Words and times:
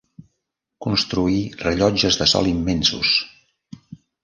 Construir 0.85 1.43
rellotges 1.65 2.19
de 2.23 2.29
sol 2.33 2.51
immensos. 2.55 3.15